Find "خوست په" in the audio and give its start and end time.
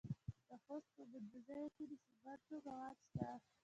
0.63-1.03